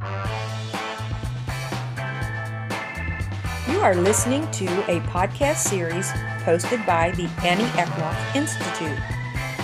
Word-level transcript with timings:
You 0.00 0.08
are 3.82 3.94
listening 3.94 4.50
to 4.52 4.64
a 4.90 5.00
podcast 5.00 5.58
series 5.58 6.10
posted 6.42 6.86
by 6.86 7.10
the 7.10 7.28
Annie 7.44 7.64
Eklof 7.74 8.34
Institute, 8.34 8.98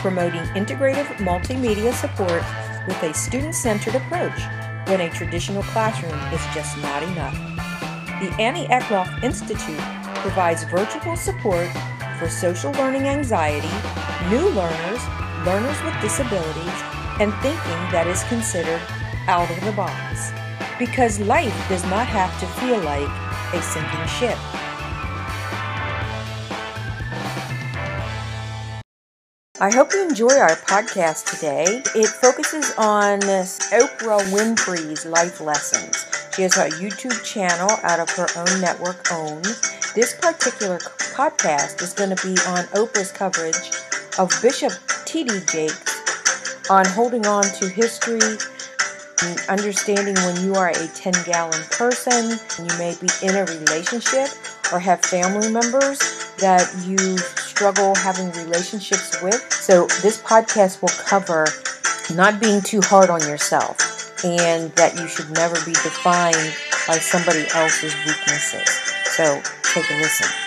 promoting 0.02 0.42
integrative 0.52 1.06
multimedia 1.16 1.94
support 1.94 2.42
with 2.86 3.02
a 3.02 3.14
student 3.14 3.54
centered 3.54 3.94
approach 3.94 4.38
when 4.88 5.00
a 5.00 5.08
traditional 5.10 5.62
classroom 5.62 6.18
is 6.34 6.44
just 6.54 6.76
not 6.78 7.02
enough. 7.02 7.34
The 8.20 8.30
Annie 8.38 8.66
Eklof 8.66 9.24
Institute 9.24 9.80
provides 10.16 10.64
virtual 10.64 11.16
support 11.16 11.70
for 12.18 12.28
social 12.28 12.72
learning 12.72 13.08
anxiety, 13.08 13.72
new 14.28 14.50
learners, 14.50 15.00
learners 15.46 15.82
with 15.82 15.98
disabilities, 16.02 16.82
and 17.20 17.32
thinking 17.40 17.90
that 17.90 18.06
is 18.06 18.22
considered 18.24 18.82
out 19.28 19.50
of 19.50 19.64
the 19.64 19.72
box. 19.72 20.32
Because 20.78 21.20
life 21.20 21.68
does 21.68 21.84
not 21.84 22.06
have 22.06 22.38
to 22.40 22.46
feel 22.60 22.78
like 22.80 23.08
a 23.54 23.62
sinking 23.62 24.06
ship. 24.06 24.38
I 29.58 29.70
hope 29.70 29.92
you 29.94 30.06
enjoy 30.06 30.34
our 30.34 30.54
podcast 30.56 31.32
today. 31.34 31.82
It 31.94 32.08
focuses 32.08 32.74
on 32.76 33.20
Oprah 33.20 34.20
Winfrey's 34.30 35.06
life 35.06 35.40
lessons. 35.40 36.04
She 36.34 36.42
has 36.42 36.58
a 36.58 36.68
YouTube 36.68 37.24
channel 37.24 37.70
out 37.82 37.98
of 37.98 38.10
her 38.10 38.26
own 38.36 38.60
network, 38.60 39.10
OWN. 39.10 39.42
This 39.94 40.14
particular 40.20 40.76
podcast 41.16 41.80
is 41.80 41.94
going 41.94 42.14
to 42.14 42.22
be 42.22 42.38
on 42.48 42.64
Oprah's 42.76 43.10
coverage 43.10 43.72
of 44.18 44.30
Bishop 44.42 44.72
T.D. 45.06 45.40
Jakes 45.50 46.68
on 46.68 46.84
holding 46.84 47.24
on 47.24 47.44
to 47.44 47.68
history 47.70 48.20
understanding 49.48 50.14
when 50.16 50.44
you 50.44 50.54
are 50.54 50.70
a 50.70 50.88
10 50.88 51.12
gallon 51.24 51.62
person, 51.70 52.38
you 52.58 52.78
may 52.78 52.94
be 53.00 53.08
in 53.22 53.34
a 53.34 53.44
relationship 53.44 54.28
or 54.72 54.78
have 54.78 55.00
family 55.02 55.50
members 55.50 55.98
that 56.38 56.70
you 56.84 57.18
struggle 57.18 57.94
having 57.94 58.30
relationships 58.32 59.20
with. 59.22 59.40
So, 59.52 59.86
this 60.02 60.20
podcast 60.20 60.82
will 60.82 60.88
cover 61.04 61.46
not 62.14 62.40
being 62.40 62.60
too 62.60 62.80
hard 62.82 63.10
on 63.10 63.20
yourself 63.20 64.24
and 64.24 64.70
that 64.72 64.98
you 64.98 65.08
should 65.08 65.30
never 65.30 65.56
be 65.64 65.72
defined 65.72 66.54
by 66.86 66.98
somebody 66.98 67.46
else's 67.54 67.94
weaknesses. 68.04 68.68
So, 69.16 69.40
take 69.62 69.90
a 69.90 69.94
listen. 69.94 70.45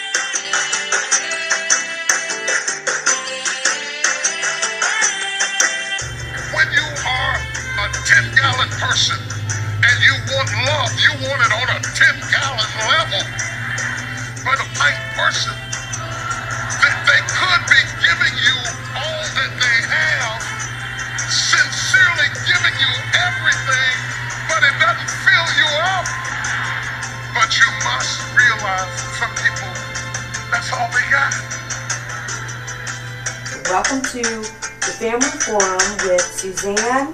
Welcome 33.69 34.01
to 34.01 34.23
the 34.23 34.95
Family 34.97 35.27
Forum 35.27 35.97
with 36.03 36.21
Suzanne. 36.23 37.13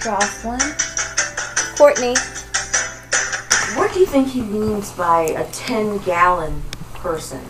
Jocelyn. 0.00 0.60
Courtney. 1.76 2.14
What 3.76 3.92
do 3.92 3.98
you 3.98 4.06
think 4.06 4.28
he 4.28 4.42
means 4.42 4.92
by 4.92 5.22
a 5.22 5.50
10 5.50 5.98
gallon 6.04 6.62
person? 6.94 7.40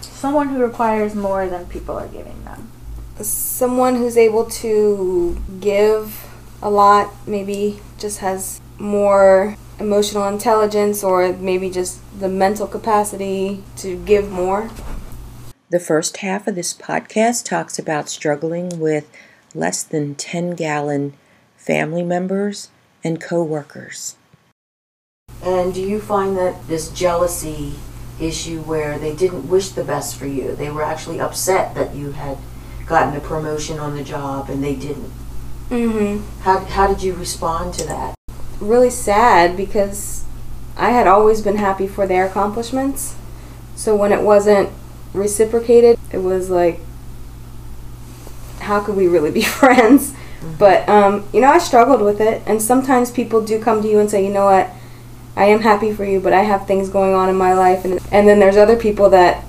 Someone 0.00 0.48
who 0.48 0.58
requires 0.60 1.14
more 1.14 1.46
than 1.48 1.64
people 1.66 1.96
are 1.96 2.08
giving 2.08 2.42
them. 2.44 2.72
someone 3.20 3.94
who's 3.94 4.16
able 4.16 4.46
to 4.46 5.40
give 5.60 6.26
a 6.60 6.68
lot, 6.68 7.14
maybe 7.28 7.78
just 7.98 8.18
has 8.18 8.60
more 8.80 9.56
emotional 9.78 10.26
intelligence 10.26 11.04
or 11.04 11.32
maybe 11.34 11.70
just 11.70 12.00
the 12.18 12.28
mental 12.28 12.66
capacity 12.66 13.62
to 13.76 13.96
give 14.04 14.28
more. 14.32 14.68
The 15.68 15.80
first 15.80 16.18
half 16.18 16.46
of 16.46 16.54
this 16.54 16.72
podcast 16.72 17.44
talks 17.44 17.76
about 17.76 18.08
struggling 18.08 18.78
with 18.78 19.10
less 19.52 19.82
than 19.82 20.14
10 20.14 20.50
gallon 20.52 21.14
family 21.56 22.04
members 22.04 22.70
and 23.02 23.20
coworkers. 23.20 24.14
And 25.42 25.74
do 25.74 25.80
you 25.80 26.00
find 26.00 26.36
that 26.36 26.68
this 26.68 26.92
jealousy 26.92 27.74
issue 28.20 28.60
where 28.60 28.96
they 28.96 29.16
didn't 29.16 29.48
wish 29.48 29.70
the 29.70 29.82
best 29.82 30.14
for 30.14 30.26
you, 30.26 30.54
they 30.54 30.70
were 30.70 30.84
actually 30.84 31.18
upset 31.18 31.74
that 31.74 31.96
you 31.96 32.12
had 32.12 32.38
gotten 32.86 33.16
a 33.16 33.20
promotion 33.20 33.80
on 33.80 33.96
the 33.96 34.04
job 34.04 34.48
and 34.48 34.62
they 34.62 34.76
didn't? 34.76 35.10
Mm-hmm. 35.70 36.42
How, 36.42 36.60
how 36.60 36.86
did 36.86 37.02
you 37.02 37.12
respond 37.14 37.74
to 37.74 37.86
that? 37.88 38.14
Really 38.60 38.90
sad 38.90 39.56
because 39.56 40.24
I 40.76 40.90
had 40.90 41.08
always 41.08 41.42
been 41.42 41.56
happy 41.56 41.88
for 41.88 42.06
their 42.06 42.24
accomplishments. 42.24 43.16
So 43.74 43.96
when 43.96 44.12
it 44.12 44.22
wasn't 44.22 44.70
reciprocated, 45.16 45.98
it 46.12 46.18
was 46.18 46.50
like, 46.50 46.80
how 48.60 48.80
could 48.80 48.96
we 48.96 49.06
really 49.06 49.30
be 49.30 49.42
friends? 49.60 50.14
But 50.58 50.88
um, 50.88 51.28
you 51.32 51.40
know, 51.40 51.50
I 51.50 51.58
struggled 51.58 52.02
with 52.02 52.20
it, 52.20 52.42
and 52.46 52.60
sometimes 52.60 53.10
people 53.10 53.44
do 53.44 53.60
come 53.60 53.82
to 53.82 53.88
you 53.88 53.98
and 53.98 54.10
say, 54.10 54.24
you 54.24 54.32
know 54.32 54.44
what, 54.44 54.70
I 55.36 55.46
am 55.46 55.60
happy 55.60 55.92
for 55.92 56.04
you, 56.04 56.20
but 56.20 56.32
I 56.32 56.42
have 56.42 56.66
things 56.66 56.88
going 56.88 57.14
on 57.14 57.28
in 57.28 57.36
my 57.36 57.52
life, 57.52 57.84
and 57.84 58.00
and 58.12 58.28
then 58.28 58.38
there's 58.38 58.56
other 58.56 58.76
people 58.76 59.10
that 59.10 59.44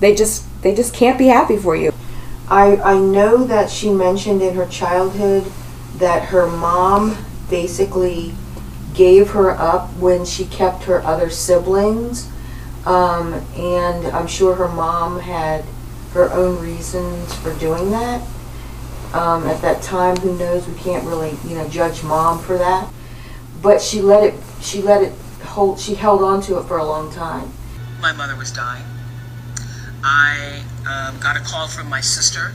they 0.00 0.14
just 0.14 0.44
they 0.62 0.74
just 0.74 0.94
can't 0.94 1.18
be 1.18 1.26
happy 1.28 1.56
for 1.56 1.76
you. 1.76 1.92
I, 2.48 2.76
I 2.78 2.98
know 2.98 3.44
that 3.44 3.68
she 3.70 3.90
mentioned 3.90 4.40
in 4.40 4.54
her 4.54 4.66
childhood 4.66 5.52
that 5.96 6.28
her 6.28 6.46
mom 6.46 7.16
basically 7.50 8.32
gave 8.94 9.30
her 9.30 9.50
up 9.50 9.94
when 9.96 10.24
she 10.24 10.46
kept 10.46 10.84
her 10.84 11.02
other 11.04 11.28
siblings. 11.28 12.30
Um, 12.86 13.34
and 13.56 14.06
I'm 14.08 14.26
sure 14.26 14.54
her 14.54 14.68
mom 14.68 15.20
had 15.20 15.64
her 16.12 16.32
own 16.32 16.60
reasons 16.62 17.34
for 17.34 17.54
doing 17.58 17.90
that. 17.90 18.26
Um, 19.12 19.46
at 19.46 19.60
that 19.62 19.82
time, 19.82 20.16
who 20.16 20.36
knows? 20.38 20.66
We 20.66 20.74
can't 20.74 21.04
really, 21.06 21.36
you 21.46 21.54
know, 21.56 21.68
judge 21.68 22.02
mom 22.02 22.38
for 22.38 22.58
that. 22.58 22.90
But 23.62 23.80
she 23.80 24.00
let 24.00 24.22
it, 24.22 24.34
she 24.60 24.82
let 24.82 25.02
it 25.02 25.12
hold, 25.44 25.80
she 25.80 25.94
held 25.94 26.22
on 26.22 26.40
to 26.42 26.58
it 26.58 26.64
for 26.64 26.78
a 26.78 26.84
long 26.84 27.12
time. 27.12 27.50
my 28.00 28.12
mother 28.12 28.36
was 28.36 28.52
dying. 28.52 28.84
I 30.04 30.62
um, 30.86 31.18
got 31.20 31.36
a 31.36 31.40
call 31.40 31.66
from 31.68 31.88
my 31.88 32.00
sister 32.00 32.52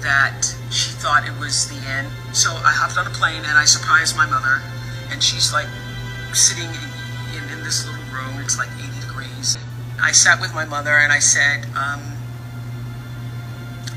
that 0.00 0.54
she 0.70 0.92
thought 0.92 1.26
it 1.26 1.38
was 1.40 1.68
the 1.68 1.76
end. 1.88 2.08
So 2.32 2.50
I 2.50 2.70
hopped 2.70 2.96
on 2.96 3.06
a 3.06 3.10
plane 3.10 3.42
and 3.44 3.58
I 3.58 3.64
surprised 3.64 4.16
my 4.16 4.26
mother, 4.26 4.62
and 5.10 5.22
she's 5.22 5.52
like 5.52 5.66
sitting 6.32 6.68
in, 6.68 7.42
in, 7.42 7.58
in 7.58 7.64
this 7.64 7.86
little 7.86 8.02
room. 8.14 8.38
It's 8.40 8.58
like 8.58 8.68
80 8.78 8.86
degrees. 8.86 8.95
I 10.00 10.12
sat 10.12 10.40
with 10.40 10.54
my 10.54 10.64
mother 10.64 10.92
and 10.92 11.12
I 11.12 11.18
said, 11.18 11.66
um, 11.76 12.16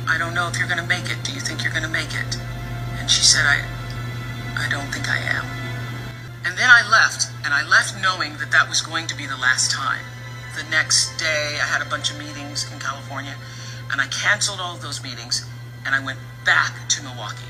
I 0.08 0.18
don't 0.18 0.34
know 0.34 0.48
if 0.48 0.58
you're 0.58 0.68
going 0.68 0.82
to 0.82 0.88
make 0.88 1.10
it. 1.10 1.24
Do 1.24 1.32
you 1.34 1.40
think 1.40 1.64
you're 1.64 1.72
going 1.72 1.84
to 1.84 1.90
make 1.90 2.14
it? 2.14 2.38
And 2.98 3.10
she 3.10 3.22
said, 3.22 3.46
I, 3.46 3.62
I 4.58 4.68
don't 4.70 4.92
think 4.92 5.10
I 5.10 5.18
am. 5.18 5.46
And 6.46 6.58
then 6.58 6.70
I 6.70 6.88
left, 6.90 7.28
and 7.46 7.54
I 7.54 7.68
left 7.68 8.02
knowing 8.02 8.38
that 8.38 8.52
that 8.52 8.70
was 8.70 8.82
going 8.82 9.08
to 9.08 9.16
be 9.16 9.26
the 9.28 9.38
last 9.38 9.72
time. 9.72 10.04
The 10.58 10.64
next 10.70 11.18
day, 11.18 11.60
I 11.62 11.68
had 11.68 11.86
a 11.86 11.90
bunch 11.90 12.12
of 12.12 12.18
meetings 12.18 12.72
in 12.72 12.80
California, 12.80 13.36
and 13.92 14.02
I 14.02 14.08
canceled 14.08 14.60
all 14.60 14.78
those 14.78 15.04
meetings, 15.04 15.46
and 15.86 15.94
I 15.94 16.04
went 16.04 16.20
back 16.46 16.90
to 16.90 17.04
Milwaukee 17.04 17.46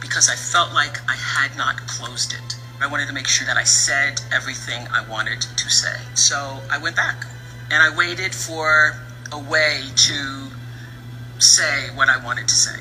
because 0.00 0.28
I 0.28 0.34
felt 0.34 0.72
like 0.72 1.00
I 1.08 1.14
had 1.14 1.56
not 1.56 1.78
closed 1.86 2.32
it. 2.32 2.56
I 2.80 2.86
wanted 2.86 3.06
to 3.06 3.12
make 3.14 3.28
sure 3.28 3.46
that 3.46 3.56
I 3.56 3.64
said 3.64 4.20
everything 4.32 4.86
I 4.92 5.06
wanted 5.08 5.40
to 5.40 5.70
say. 5.70 5.96
So 6.14 6.60
I 6.70 6.78
went 6.78 6.96
back, 6.96 7.26
and 7.72 7.82
I 7.82 7.96
waited 7.96 8.34
for 8.34 9.00
a 9.32 9.38
way 9.38 9.80
to 9.96 10.48
say 11.38 11.88
what 11.94 12.10
I 12.10 12.22
wanted 12.22 12.46
to 12.48 12.54
say. 12.54 12.78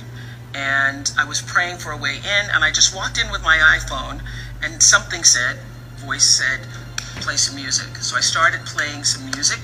And 0.54 1.10
I 1.18 1.24
was 1.24 1.42
praying 1.42 1.78
for 1.78 1.92
a 1.94 1.98
way 1.98 2.18
in, 2.18 2.50
and 2.52 2.62
I 2.62 2.72
just 2.72 2.94
walked 2.94 3.18
in 3.18 3.32
with 3.32 3.42
my 3.42 3.56
iPhone, 3.80 4.22
and 4.62 4.84
something 4.84 5.24
said, 5.24 5.60
voice 5.96 6.26
said, 6.26 6.68
play 7.24 7.38
some 7.38 7.56
music. 7.56 7.96
So 8.04 8.18
I 8.18 8.20
started 8.20 8.66
playing 8.66 9.06
some 9.06 9.32
music, 9.32 9.60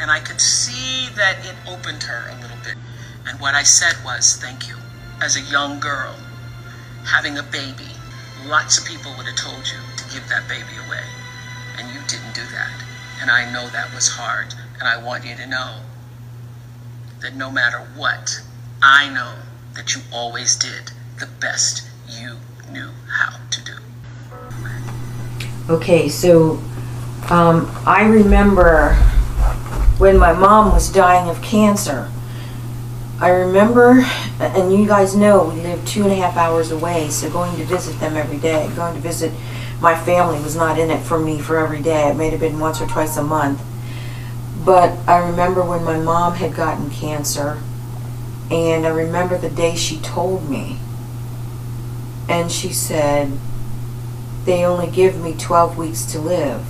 and 0.00 0.12
I 0.12 0.20
could 0.20 0.40
see 0.40 1.12
that 1.16 1.38
it 1.42 1.56
opened 1.68 2.04
her 2.04 2.30
a 2.30 2.40
little 2.40 2.58
bit. 2.62 2.76
And 3.26 3.40
what 3.40 3.56
I 3.56 3.64
said 3.64 3.96
was, 4.04 4.36
thank 4.36 4.68
you. 4.68 4.76
As 5.20 5.34
a 5.34 5.40
young 5.40 5.80
girl, 5.80 6.14
having 7.04 7.36
a 7.36 7.42
baby, 7.42 7.90
lots 8.46 8.78
of 8.78 8.86
people 8.86 9.12
would 9.18 9.26
have 9.26 9.34
told 9.34 9.66
you 9.66 9.80
to 9.96 10.04
give 10.14 10.28
that 10.28 10.46
baby 10.46 10.78
away, 10.86 11.02
and 11.76 11.88
you 11.90 11.98
didn't 12.06 12.32
do 12.32 12.46
that. 12.54 12.70
And 13.20 13.28
I 13.28 13.50
know 13.52 13.66
that 13.70 13.92
was 13.92 14.06
hard, 14.06 14.54
and 14.78 14.88
I 14.88 15.02
want 15.02 15.24
you 15.24 15.34
to 15.36 15.46
know 15.46 15.80
that 17.20 17.34
no 17.34 17.50
matter 17.50 17.78
what, 17.96 18.42
I 18.82 19.12
know 19.12 19.34
that 19.74 19.94
you 19.94 20.02
always 20.12 20.56
did 20.56 20.92
the 21.18 21.26
best 21.40 21.88
you 22.08 22.36
knew 22.70 22.90
how 23.08 23.38
to. 23.50 23.64
Do. 23.64 23.72
Okay, 25.68 26.08
so 26.08 26.62
um, 27.28 27.70
I 27.86 28.06
remember 28.08 28.94
when 29.98 30.16
my 30.16 30.32
mom 30.32 30.72
was 30.72 30.90
dying 30.90 31.28
of 31.28 31.42
cancer. 31.42 32.10
I 33.20 33.30
remember, 33.30 34.04
and 34.38 34.72
you 34.72 34.86
guys 34.86 35.16
know 35.16 35.48
we 35.48 35.60
live 35.60 35.84
two 35.86 36.04
and 36.04 36.12
a 36.12 36.14
half 36.14 36.36
hours 36.36 36.70
away, 36.70 37.08
so 37.08 37.28
going 37.30 37.56
to 37.56 37.64
visit 37.64 37.98
them 37.98 38.16
every 38.16 38.38
day, 38.38 38.70
going 38.76 38.94
to 38.94 39.00
visit 39.00 39.32
my 39.80 39.96
family 40.04 40.40
was 40.42 40.56
not 40.56 40.78
in 40.78 40.90
it 40.90 41.02
for 41.02 41.18
me 41.18 41.40
for 41.40 41.56
every 41.58 41.80
day. 41.80 42.08
It 42.08 42.14
may 42.14 42.30
have 42.30 42.40
been 42.40 42.58
once 42.58 42.80
or 42.80 42.86
twice 42.86 43.16
a 43.16 43.22
month. 43.22 43.60
But 44.68 44.98
I 45.08 45.26
remember 45.26 45.62
when 45.64 45.82
my 45.82 45.98
mom 45.98 46.34
had 46.34 46.54
gotten 46.54 46.90
cancer, 46.90 47.56
and 48.50 48.84
I 48.84 48.90
remember 48.90 49.38
the 49.38 49.48
day 49.48 49.74
she 49.74 49.96
told 50.00 50.50
me. 50.50 50.78
And 52.28 52.52
she 52.52 52.74
said, 52.74 53.32
they 54.44 54.66
only 54.66 54.90
give 54.90 55.22
me 55.22 55.32
12 55.32 55.78
weeks 55.78 56.04
to 56.12 56.18
live. 56.18 56.66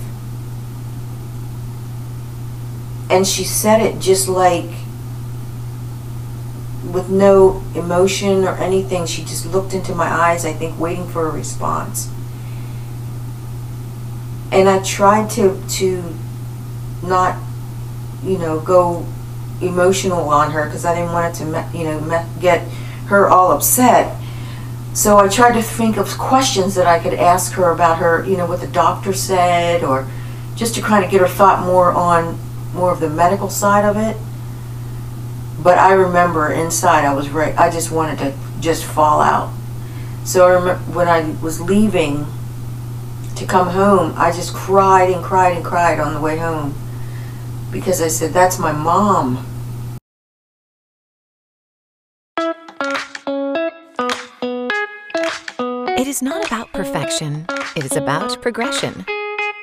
And 3.09 3.27
she 3.27 3.43
said 3.43 3.81
it 3.81 3.99
just 3.99 4.29
like 4.29 4.71
with 6.89 7.09
no 7.09 7.61
emotion 7.75 8.45
or 8.45 8.55
anything. 8.55 9.07
She 9.07 9.25
just 9.25 9.45
looked 9.45 9.73
into 9.73 9.93
my 9.93 10.07
eyes, 10.07 10.45
I 10.45 10.53
think, 10.53 10.79
waiting 10.79 11.09
for 11.09 11.27
a 11.27 11.31
response. 11.31 12.09
And 14.53 14.69
I 14.69 14.81
tried 14.83 15.29
to 15.31 15.61
to 15.71 16.15
not, 17.03 17.35
you 18.23 18.37
know, 18.37 18.59
go 18.59 19.05
emotional 19.61 20.29
on 20.29 20.51
her 20.51 20.65
because 20.65 20.85
I 20.85 20.95
didn't 20.95 21.11
want 21.11 21.35
it 21.35 21.43
to, 21.43 21.77
you 21.77 21.83
know, 21.83 22.27
get 22.39 22.61
her 23.07 23.27
all 23.29 23.51
upset. 23.51 24.15
So 24.93 25.17
I 25.17 25.27
tried 25.27 25.53
to 25.53 25.61
think 25.61 25.97
of 25.97 26.17
questions 26.17 26.75
that 26.75 26.87
I 26.87 26.99
could 26.99 27.13
ask 27.13 27.53
her 27.53 27.71
about 27.71 27.99
her, 27.99 28.25
you 28.25 28.37
know, 28.37 28.45
what 28.45 28.61
the 28.61 28.67
doctor 28.67 29.13
said, 29.13 29.83
or 29.83 30.07
just 30.55 30.75
to 30.75 30.81
kind 30.81 31.05
of 31.05 31.11
get 31.11 31.21
her 31.21 31.27
thought 31.27 31.65
more 31.65 31.91
on 31.91 32.39
more 32.73 32.91
of 32.91 32.99
the 32.99 33.09
medical 33.09 33.49
side 33.49 33.85
of 33.85 33.97
it. 33.97 34.17
But 35.61 35.77
I 35.77 35.93
remember 35.93 36.51
inside 36.51 37.05
I 37.05 37.13
was 37.13 37.29
right. 37.29 37.57
I 37.57 37.69
just 37.69 37.91
wanted 37.91 38.19
to 38.19 38.33
just 38.59 38.83
fall 38.85 39.21
out. 39.21 39.53
So 40.23 40.45
I 40.47 40.75
when 40.75 41.07
I 41.07 41.31
was 41.41 41.61
leaving 41.61 42.25
to 43.35 43.45
come 43.45 43.69
home, 43.69 44.13
I 44.17 44.31
just 44.31 44.53
cried 44.53 45.09
and 45.09 45.23
cried 45.23 45.55
and 45.55 45.65
cried 45.65 45.99
on 45.99 46.13
the 46.13 46.19
way 46.19 46.37
home 46.37 46.75
because 47.71 48.01
I 48.01 48.07
said, 48.07 48.33
"That's 48.33 48.59
my 48.59 48.71
mom." 48.71 49.45
It 55.97 56.07
is 56.07 56.21
not 56.21 56.45
about 56.47 56.71
perfection, 56.73 57.45
it 57.75 57.85
is 57.85 57.95
about 57.95 58.41
progression. 58.41 59.05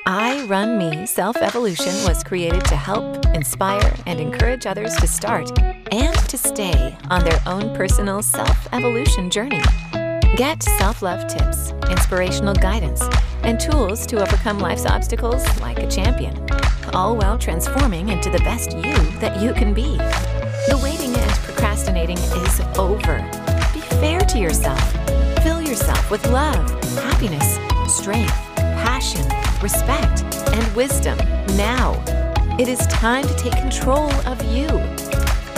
I 0.05 0.45
Run 0.47 0.77
Me 0.77 1.05
Self 1.05 1.35
Evolution 1.35 1.93
was 2.05 2.23
created 2.23 2.63
to 2.65 2.77
help, 2.77 3.25
inspire, 3.35 3.93
and 4.05 4.21
encourage 4.21 4.65
others 4.65 4.95
to 4.97 5.07
start 5.07 5.51
and 5.91 6.15
to 6.29 6.37
stay 6.37 6.97
on 7.09 7.25
their 7.25 7.41
own 7.45 7.75
personal 7.75 8.21
self 8.21 8.67
evolution 8.71 9.29
journey. 9.29 9.61
Get 10.37 10.63
self 10.63 11.01
love 11.01 11.27
tips, 11.27 11.71
inspirational 11.89 12.53
guidance, 12.53 13.01
and 13.43 13.59
tools 13.59 14.05
to 14.07 14.21
overcome 14.21 14.59
life's 14.59 14.85
obstacles 14.85 15.43
like 15.59 15.79
a 15.79 15.87
champion, 15.87 16.35
all 16.93 17.15
while 17.17 17.37
transforming 17.37 18.09
into 18.09 18.29
the 18.29 18.39
best 18.39 18.73
you 18.73 18.95
that 19.19 19.41
you 19.41 19.53
can 19.53 19.73
be. 19.73 19.97
The 20.67 20.79
waiting 20.81 21.15
and 21.15 21.31
procrastinating 21.39 22.17
is 22.17 22.61
over. 22.77 23.17
Be 23.73 23.79
fair 24.01 24.19
to 24.21 24.37
yourself. 24.37 24.81
Fill 25.43 25.61
yourself 25.61 26.09
with 26.11 26.25
love, 26.27 26.69
happiness, 26.95 27.57
strength, 27.87 28.33
passion, 28.55 29.25
respect, 29.61 30.23
and 30.53 30.75
wisdom 30.75 31.17
now. 31.55 31.93
It 32.59 32.67
is 32.67 32.79
time 32.87 33.27
to 33.27 33.35
take 33.35 33.53
control 33.53 34.11
of 34.25 34.43
you. 34.45 34.67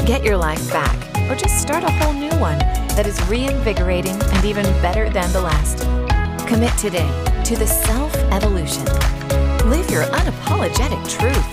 Get 0.06 0.24
your 0.24 0.38
life 0.38 0.72
back, 0.72 0.98
or 1.30 1.36
just 1.36 1.62
start 1.62 1.84
a 1.84 1.92
whole 1.92 2.14
new 2.14 2.36
one 2.40 2.60
that 2.96 3.08
is 3.08 3.22
reinvigorating 3.30 4.22
and 4.22 4.46
even 4.46 4.66
better 4.82 5.10
than 5.10 5.32
the 5.32 5.42
last. 5.42 5.86
Commit 6.48 6.76
today 6.78 7.10
to 7.46 7.56
the 7.56 7.68
self 7.68 8.14
evolution. 8.34 8.86
Live 9.70 9.90
your 9.92 10.04
unapologetic 10.06 11.08
truth. 11.08 11.46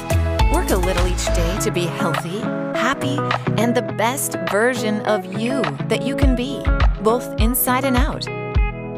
Work 0.50 0.70
a 0.70 0.76
little 0.76 1.06
each 1.06 1.26
day 1.26 1.58
to 1.60 1.70
be 1.70 1.84
healthy, 1.84 2.40
happy, 2.72 3.18
and 3.60 3.74
the 3.74 3.82
best 3.82 4.36
version 4.50 5.02
of 5.02 5.26
you 5.38 5.60
that 5.88 6.00
you 6.00 6.16
can 6.16 6.34
be, 6.34 6.64
both 7.02 7.38
inside 7.38 7.84
and 7.84 7.94
out. 7.94 8.22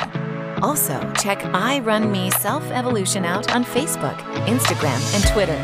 Also, 0.61 0.99
check 1.13 1.43
I 1.53 1.79
Run 1.79 2.11
Me 2.11 2.29
Self 2.31 2.69
Evolution 2.71 3.23
out 3.25 3.51
on 3.53 3.63
Facebook, 3.63 4.17
Instagram, 4.47 4.99
and 5.15 5.25
Twitter. 5.27 5.63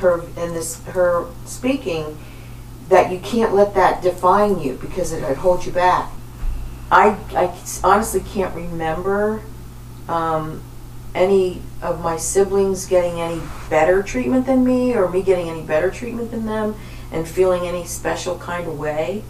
her 0.00 0.20
in 0.36 0.52
this 0.52 0.84
her 0.88 1.24
speaking, 1.46 2.18
that 2.88 3.12
you 3.12 3.18
can't 3.18 3.54
let 3.54 3.74
that 3.74 4.02
define 4.02 4.60
you 4.60 4.74
because 4.74 5.12
it 5.12 5.22
would 5.22 5.38
hold 5.38 5.66
you 5.66 5.72
back. 5.72 6.10
I, 6.90 7.18
I 7.34 7.54
honestly 7.84 8.20
can't 8.20 8.54
remember 8.54 9.42
um, 10.08 10.62
any 11.14 11.60
of 11.82 12.00
my 12.00 12.16
siblings 12.16 12.86
getting 12.86 13.20
any 13.20 13.40
better 13.68 14.02
treatment 14.02 14.46
than 14.46 14.64
me 14.64 14.94
or 14.94 15.08
me 15.08 15.22
getting 15.22 15.48
any 15.48 15.62
better 15.62 15.90
treatment 15.90 16.30
than 16.30 16.46
them 16.46 16.74
and 17.12 17.28
feeling 17.28 17.66
any 17.66 17.84
special 17.84 18.38
kind 18.38 18.66
of 18.66 18.78
way. 18.78 19.22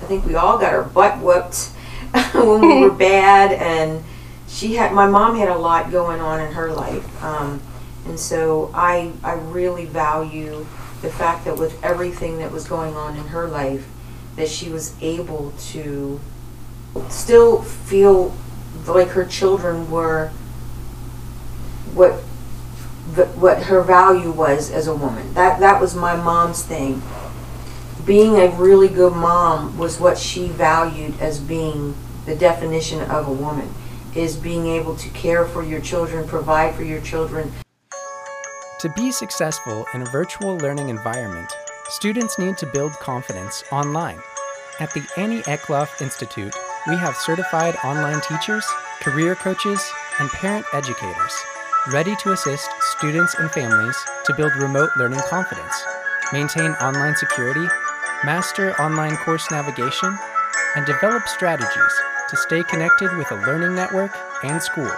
I 0.00 0.04
think 0.04 0.24
we 0.24 0.34
all 0.34 0.58
got 0.58 0.72
our 0.72 0.84
butt 0.84 1.18
whooped 1.18 1.72
when 2.32 2.60
we 2.60 2.80
were 2.80 2.90
bad 2.96 3.52
and 3.52 4.02
she 4.48 4.74
had 4.74 4.92
my 4.92 5.06
mom 5.06 5.36
had 5.36 5.48
a 5.48 5.56
lot 5.56 5.90
going 5.90 6.20
on 6.20 6.40
in 6.40 6.52
her 6.52 6.72
life 6.72 7.22
um, 7.22 7.60
and 8.06 8.18
so 8.18 8.70
I, 8.74 9.12
I 9.22 9.34
really 9.34 9.84
value 9.84 10.66
the 11.02 11.10
fact 11.10 11.44
that 11.44 11.58
with 11.58 11.82
everything 11.82 12.38
that 12.38 12.52
was 12.52 12.66
going 12.66 12.94
on 12.94 13.16
in 13.16 13.28
her 13.28 13.48
life 13.48 13.86
that 14.36 14.48
she 14.48 14.68
was 14.68 14.94
able 15.02 15.52
to 15.58 16.20
still 17.08 17.62
feel 17.62 18.34
like 18.86 19.08
her 19.08 19.24
children 19.24 19.90
were 19.90 20.28
what 21.94 22.12
what 23.36 23.64
her 23.64 23.82
value 23.82 24.30
was 24.30 24.70
as 24.70 24.86
a 24.86 24.94
woman. 24.94 25.34
That 25.34 25.60
that 25.60 25.80
was 25.80 25.94
my 25.94 26.14
mom's 26.16 26.62
thing. 26.62 27.02
Being 28.04 28.36
a 28.36 28.48
really 28.48 28.88
good 28.88 29.14
mom 29.14 29.76
was 29.76 29.98
what 29.98 30.16
she 30.16 30.48
valued 30.48 31.20
as 31.20 31.40
being 31.40 31.94
the 32.26 32.34
definition 32.34 33.00
of 33.02 33.28
a 33.28 33.32
woman 33.32 33.74
is 34.14 34.36
being 34.36 34.66
able 34.66 34.96
to 34.96 35.08
care 35.10 35.44
for 35.44 35.62
your 35.62 35.80
children, 35.80 36.26
provide 36.26 36.74
for 36.74 36.82
your 36.82 37.00
children. 37.00 37.52
To 38.80 38.88
be 38.88 39.12
successful 39.12 39.84
in 39.92 40.00
a 40.00 40.06
virtual 40.06 40.56
learning 40.56 40.88
environment, 40.88 41.52
students 41.90 42.38
need 42.38 42.56
to 42.56 42.66
build 42.66 42.94
confidence 42.94 43.62
online. 43.70 44.18
At 44.78 44.90
the 44.94 45.06
Annie 45.18 45.42
Eklof 45.42 46.00
Institute, 46.00 46.54
we 46.88 46.96
have 46.96 47.14
certified 47.14 47.76
online 47.84 48.22
teachers, 48.22 48.64
career 49.02 49.34
coaches, 49.34 49.86
and 50.18 50.30
parent 50.30 50.64
educators. 50.72 51.34
ready 51.88 52.14
to 52.16 52.32
assist 52.32 52.68
students 52.98 53.34
and 53.34 53.50
families 53.50 53.96
to 54.24 54.34
build 54.34 54.54
remote 54.56 54.90
learning 54.96 55.20
confidence, 55.28 55.74
maintain 56.32 56.72
online 56.72 57.16
security, 57.16 57.66
master 58.24 58.72
online 58.80 59.16
course 59.18 59.50
navigation, 59.50 60.16
and 60.76 60.86
develop 60.86 61.26
strategies 61.26 61.94
to 62.28 62.36
stay 62.36 62.62
connected 62.64 63.14
with 63.16 63.30
a 63.30 63.46
learning 63.46 63.74
network 63.74 64.16
and 64.44 64.62
school. 64.62 64.90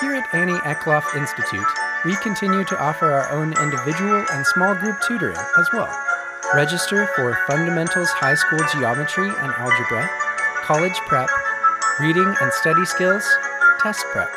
Here 0.00 0.14
at 0.14 0.34
Annie 0.34 0.52
Eklof 0.64 1.14
Institute, 1.16 1.64
we 2.04 2.14
continue 2.16 2.64
to 2.64 2.78
offer 2.78 3.10
our 3.10 3.32
own 3.32 3.56
individual 3.58 4.24
and 4.30 4.46
small 4.46 4.74
group 4.74 5.00
tutoring 5.00 5.38
as 5.58 5.68
well. 5.72 5.88
Register 6.54 7.08
for 7.16 7.38
Fundamentals 7.46 8.10
High 8.10 8.34
School 8.34 8.60
Geometry 8.72 9.28
and 9.28 9.52
Algebra, 9.52 10.08
College 10.62 10.96
Prep, 11.06 11.28
Reading 11.98 12.34
and 12.42 12.52
Study 12.52 12.84
Skills, 12.84 13.26
Test 13.80 14.04
Prep. 14.12 14.28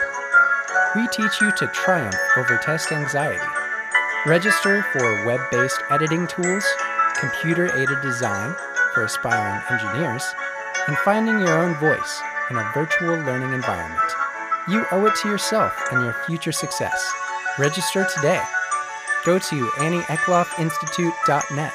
We 0.95 1.07
teach 1.09 1.41
you 1.41 1.51
to 1.57 1.67
triumph 1.67 2.15
over 2.37 2.57
test 2.57 2.91
anxiety. 2.93 3.43
Register 4.25 4.83
for 4.93 5.25
web 5.25 5.41
based 5.51 5.81
editing 5.89 6.25
tools, 6.27 6.65
computer 7.15 7.75
aided 7.77 8.01
design 8.01 8.55
for 8.93 9.03
aspiring 9.03 9.61
engineers, 9.69 10.23
and 10.87 10.97
finding 10.99 11.39
your 11.39 11.57
own 11.57 11.75
voice 11.75 12.21
in 12.49 12.55
a 12.55 12.71
virtual 12.73 13.17
learning 13.17 13.51
environment. 13.51 14.11
You 14.69 14.85
owe 14.91 15.05
it 15.05 15.15
to 15.21 15.29
yourself 15.29 15.73
and 15.91 16.01
your 16.03 16.13
future 16.25 16.53
success. 16.53 17.26
Register 17.59 18.07
today. 18.13 18.43
Go 19.25 19.39
to 19.39 19.67
annieeckloffinstitute.net 19.77 21.73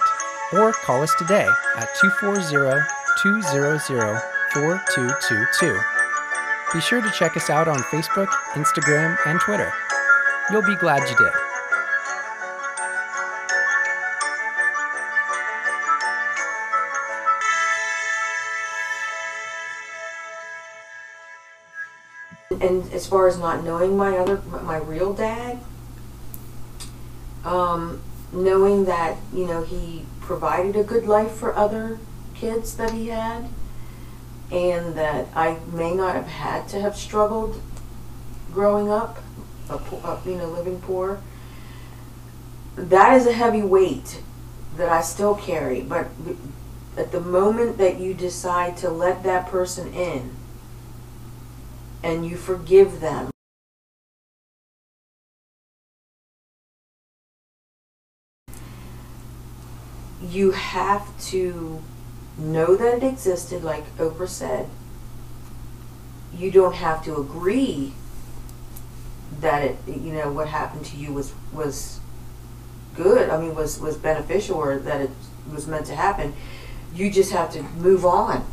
or 0.53 0.73
call 0.73 1.03
us 1.03 1.13
today 1.19 1.49
at 1.77 1.89
240 2.01 2.81
200 3.23 3.81
4222. 4.53 5.79
Be 6.73 6.81
sure 6.81 7.03
to 7.03 7.11
check 7.11 7.37
us 7.37 7.51
out 7.51 7.67
on 7.67 7.79
Facebook, 7.81 8.29
Instagram, 8.53 9.17
and 9.27 9.41
Twitter. 9.41 9.73
You'll 10.51 10.63
be 10.63 10.77
glad 10.77 11.09
you 11.09 11.17
did. 11.17 11.33
and 22.63 22.93
as 22.93 23.07
far 23.07 23.27
as 23.27 23.39
not 23.39 23.65
knowing 23.65 23.97
my 23.97 24.17
other 24.17 24.41
my 24.63 24.77
real 24.77 25.13
dad 25.13 25.52
um, 27.45 28.01
knowing 28.33 28.85
that 28.85 29.17
you 29.33 29.47
know 29.47 29.63
he 29.63 30.05
provided 30.21 30.77
a 30.77 30.85
good 30.85 31.07
life 31.07 31.33
for 31.33 31.55
other 31.55 31.99
kids 32.35 32.77
that 32.77 32.93
he 32.93 33.09
had 33.09 33.49
and 34.51 34.95
that 34.95 35.27
I 35.35 35.59
may 35.73 35.95
not 35.95 36.15
have 36.15 36.27
had 36.27 36.69
to 36.69 36.81
have 36.81 36.97
struggled 36.97 37.61
growing 38.53 38.91
up 38.91 39.19
a, 39.69 39.75
a, 39.75 40.21
you 40.25 40.37
know 40.37 40.49
living 40.49 40.81
poor 40.81 41.21
that 42.77 43.15
is 43.15 43.27
a 43.27 43.33
heavy 43.33 43.63
weight 43.63 44.23
that 44.77 44.89
I 44.89 45.03
still 45.03 45.35
carry 45.35 45.83
but 45.83 46.09
at 46.97 47.13
the 47.13 47.21
moment 47.21 47.79
that 47.79 47.99
you 47.99 48.15
decide 48.15 48.77
to 48.79 48.91
let 48.91 49.23
that 49.25 49.49
person 49.49 49.93
in 49.93 50.37
and 52.03 52.27
you 52.27 52.37
forgive 52.37 53.01
them. 53.01 53.32
You 60.33 60.53
have 60.53 61.19
to 61.31 61.83
know 62.39 62.75
that 62.77 62.99
it 62.99 63.03
existed, 63.03 63.63
like 63.63 63.97
Oprah 63.99 64.29
said. 64.29 64.69
You 66.35 66.51
don't 66.51 66.75
have 66.75 67.05
to 67.05 67.17
agree 67.17 67.93
that 69.41 69.63
it, 69.63 69.77
you 69.87 70.13
know, 70.13 70.33
what 70.33 70.49
happened 70.49 70.87
to 70.87 70.97
you 70.97 71.13
was 71.13 71.35
was 71.53 72.01
good. 72.95 73.29
I 73.29 73.39
mean, 73.39 73.55
was 73.55 73.79
was 73.79 73.97
beneficial, 73.97 74.57
or 74.57 74.79
that 74.79 75.01
it 75.03 75.11
was 75.53 75.67
meant 75.67 75.87
to 75.87 75.95
happen. 75.95 76.35
You 76.95 77.11
just 77.11 77.33
have 77.33 77.53
to 77.53 77.63
move 77.63 78.05
on 78.05 78.45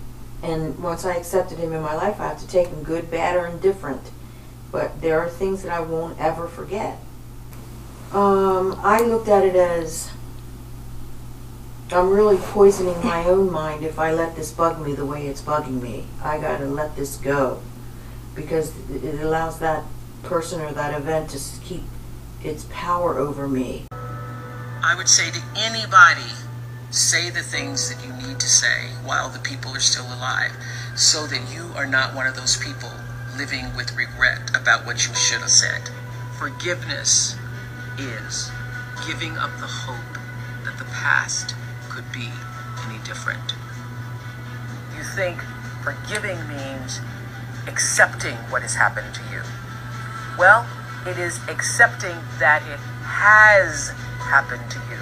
and 0.42 0.80
once 0.80 1.06
I 1.06 1.16
accepted 1.16 1.58
him 1.58 1.74
in 1.74 1.82
my 1.82 1.96
life, 1.96 2.20
I 2.20 2.28
have 2.28 2.40
to 2.40 2.48
take 2.48 2.68
him 2.68 2.84
good, 2.84 3.12
bad, 3.12 3.36
or 3.36 3.46
indifferent. 3.48 4.12
But 4.72 5.02
there 5.02 5.20
are 5.20 5.30
things 5.30 5.64
that 5.64 5.72
I 5.72 5.82
won't 5.82 6.20
ever 6.20 6.48
forget. 6.48 6.98
Um, 8.14 8.80
I 8.82 9.02
looked 9.02 9.28
at 9.28 9.44
it 9.44 9.56
as 9.56 10.12
I'm 11.92 12.10
really 12.10 12.38
poisoning 12.38 13.04
my 13.04 13.26
own 13.26 13.52
mind 13.52 13.84
if 13.84 13.98
I 13.98 14.14
let 14.14 14.36
this 14.36 14.52
bug 14.52 14.80
me 14.80 14.94
the 14.94 15.06
way 15.06 15.28
it's 15.28 15.42
bugging 15.42 15.82
me. 15.82 16.06
I 16.24 16.38
gotta 16.38 16.66
let 16.66 16.96
this 16.96 17.18
go 17.18 17.62
because 18.36 18.74
it 18.90 19.22
allows 19.22 19.60
that 19.60 19.84
person 20.24 20.62
or 20.62 20.72
that 20.72 21.00
event 21.00 21.32
to 21.32 21.40
keep 21.64 21.84
its 22.44 22.66
power 22.70 23.18
over 23.18 23.48
me. 23.48 23.86
I 23.92 24.94
would 24.96 25.10
say 25.10 25.32
to 25.32 25.42
anybody 25.56 26.32
Say 26.92 27.30
the 27.30 27.44
things 27.44 27.88
that 27.94 28.04
you 28.04 28.12
need 28.14 28.40
to 28.40 28.50
say 28.50 28.90
while 29.06 29.30
the 29.30 29.38
people 29.38 29.76
are 29.76 29.80
still 29.80 30.08
alive 30.08 30.52
so 30.96 31.28
that 31.28 31.54
you 31.54 31.72
are 31.76 31.86
not 31.86 32.16
one 32.16 32.26
of 32.26 32.36
those 32.36 32.58
people 32.58 32.90
living 33.38 33.76
with 33.76 33.96
regret 33.96 34.50
about 34.56 34.88
what 34.88 35.08
you 35.08 35.14
should 35.14 35.42
have 35.42 35.52
said. 35.52 35.92
Forgiveness 36.40 37.38
is 38.00 38.50
giving 39.06 39.38
up 39.38 39.52
the 39.60 39.68
hope 39.68 40.18
that 40.66 40.80
the 40.80 40.86
past 40.86 41.54
could 42.00 42.12
be 42.14 42.30
any 42.88 42.98
different. 43.04 43.56
You 44.96 45.04
think 45.04 45.42
forgiving 45.84 46.40
means 46.48 47.02
accepting 47.68 48.36
what 48.48 48.62
has 48.62 48.76
happened 48.76 49.14
to 49.16 49.22
you. 49.28 49.44
Well, 50.38 50.66
it 51.06 51.18
is 51.18 51.40
accepting 51.50 52.16
that 52.40 52.64
it 52.64 52.80
has 53.04 53.90
happened 54.32 54.72
to 54.72 54.80
you 54.90 55.02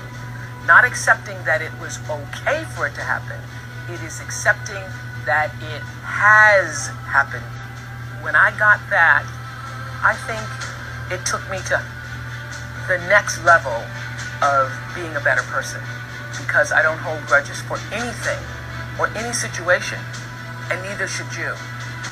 not 0.66 0.84
accepting 0.84 1.38
that 1.46 1.62
it 1.62 1.72
was 1.80 1.98
okay 2.10 2.66
for 2.76 2.88
it 2.88 2.96
to 2.96 3.00
happen. 3.00 3.40
It 3.88 4.04
is 4.04 4.20
accepting 4.20 4.84
that 5.24 5.48
it 5.62 5.82
has 6.04 6.90
happened. 7.08 7.46
When 8.22 8.36
I 8.36 8.52
got 8.60 8.82
that, 8.90 9.24
I 10.04 10.12
think 10.28 10.44
it 11.08 11.26
took 11.26 11.40
me 11.50 11.60
to 11.72 11.80
the 12.90 12.98
next 13.08 13.46
level 13.46 13.80
of 14.44 14.76
being 14.94 15.16
a 15.16 15.22
better 15.22 15.44
person 15.44 15.80
because 16.38 16.72
I 16.72 16.82
don't 16.82 17.00
hold 17.00 17.26
grudges 17.26 17.62
for 17.62 17.78
anything 17.92 18.40
or 19.00 19.10
any 19.18 19.34
situation, 19.34 20.00
and 20.72 20.82
neither 20.84 21.08
should 21.08 21.34
you. 21.36 21.54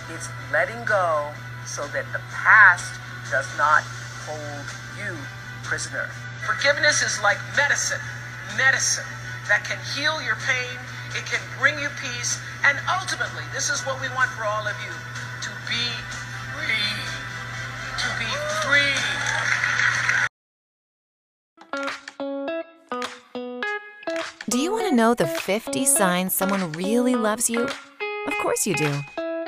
It's 0.10 0.30
letting 0.52 0.84
go 0.86 1.32
so 1.66 1.88
that 1.94 2.06
the 2.14 2.22
past 2.32 3.00
does 3.32 3.50
not 3.58 3.82
hold 4.26 4.66
you 4.98 5.18
prisoner. 5.64 6.10
Forgiveness 6.46 7.02
is 7.02 7.22
like 7.22 7.38
medicine 7.58 8.02
medicine 8.58 9.10
that 9.48 9.66
can 9.66 9.78
heal 9.94 10.22
your 10.22 10.38
pain, 10.48 10.78
it 11.18 11.26
can 11.26 11.42
bring 11.60 11.78
you 11.80 11.90
peace, 12.02 12.40
and 12.64 12.78
ultimately, 12.90 13.44
this 13.54 13.70
is 13.70 13.82
what 13.86 14.00
we 14.02 14.08
want 14.16 14.30
for 14.32 14.46
all 14.46 14.66
of 14.66 14.76
you 14.86 14.94
know 24.96 25.14
the 25.14 25.28
50 25.28 25.84
signs 25.84 26.34
someone 26.34 26.72
really 26.72 27.16
loves 27.16 27.50
you? 27.50 27.64
Of 27.64 28.34
course 28.42 28.66
you 28.66 28.74
do. 28.76 28.92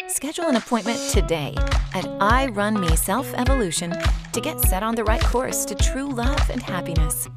Schedule 0.10 0.48
an 0.48 0.58
appointment 0.58 1.00
today 1.12 1.56
at 1.94 2.06
I 2.20 2.48
Run 2.48 2.80
Me 2.80 2.96
Self 2.98 3.34
Evolution 3.34 3.94
to 4.34 4.42
get 4.42 4.60
set 4.60 4.84
on 4.84 4.96
the 4.96 5.06
right 5.06 5.24
course 5.24 5.64
to 5.66 5.76
true 5.76 6.10
love 6.10 6.50
and 6.50 6.62
happiness. 6.62 7.30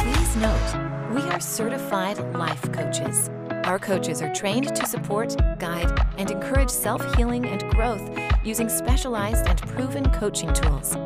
Please 0.00 0.36
note, 0.36 0.74
we 1.14 1.22
are 1.30 1.40
certified 1.40 2.18
life 2.34 2.70
coaches. 2.72 3.30
Our 3.66 3.80
coaches 3.80 4.22
are 4.22 4.32
trained 4.32 4.76
to 4.76 4.86
support, 4.86 5.34
guide, 5.58 5.90
and 6.18 6.30
encourage 6.30 6.70
self 6.70 7.02
healing 7.16 7.46
and 7.46 7.68
growth 7.70 8.08
using 8.44 8.68
specialized 8.68 9.48
and 9.48 9.60
proven 9.60 10.08
coaching 10.12 10.54
tools. 10.54 10.96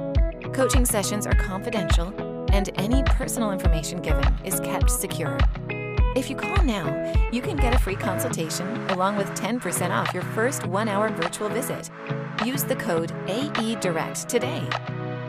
Coaching 0.52 0.84
sessions 0.84 1.26
are 1.26 1.34
confidential, 1.34 2.12
and 2.52 2.68
any 2.74 3.02
personal 3.04 3.50
information 3.50 4.02
given 4.02 4.26
is 4.44 4.60
kept 4.60 4.90
secure. 4.90 5.38
If 6.14 6.28
you 6.28 6.36
call 6.36 6.62
now, 6.62 7.10
you 7.32 7.40
can 7.40 7.56
get 7.56 7.74
a 7.74 7.78
free 7.78 7.96
consultation 7.96 8.66
along 8.90 9.16
with 9.16 9.28
10% 9.28 9.90
off 9.90 10.12
your 10.12 10.22
first 10.22 10.66
one 10.66 10.86
hour 10.86 11.08
virtual 11.08 11.48
visit. 11.48 11.90
Use 12.44 12.64
the 12.64 12.76
code 12.76 13.10
AEDirect 13.24 14.26
today. 14.26 14.68